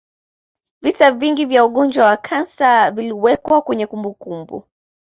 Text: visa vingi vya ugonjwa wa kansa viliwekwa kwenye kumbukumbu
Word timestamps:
visa 0.81 1.11
vingi 1.11 1.45
vya 1.45 1.65
ugonjwa 1.65 2.05
wa 2.05 2.17
kansa 2.17 2.91
viliwekwa 2.91 3.61
kwenye 3.61 3.87
kumbukumbu 3.87 4.63